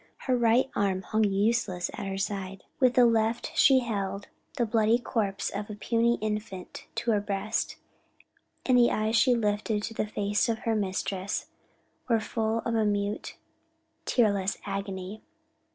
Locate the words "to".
6.95-7.11, 9.83-9.93